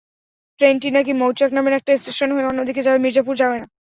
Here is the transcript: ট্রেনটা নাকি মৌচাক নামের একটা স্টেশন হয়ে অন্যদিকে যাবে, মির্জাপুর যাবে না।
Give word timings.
ট্রেনটা 0.59 0.89
নাকি 0.91 1.11
মৌচাক 1.13 1.49
নামের 1.53 1.77
একটা 1.77 1.91
স্টেশন 1.97 2.29
হয়ে 2.31 2.49
অন্যদিকে 2.49 2.81
যাবে, 2.83 2.99
মির্জাপুর 3.03 3.35
যাবে 3.41 3.57
না। 3.57 3.67